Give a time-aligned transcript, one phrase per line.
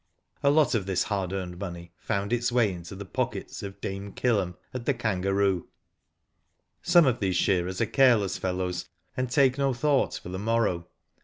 [0.43, 4.13] ^ lot of this hard earned money found its way into the pockets of Dame
[4.13, 5.67] Kill'em, at *'The Kangaroo/'
[6.81, 10.87] Some of these shearers are careless fellows, and take no thought for the morrow.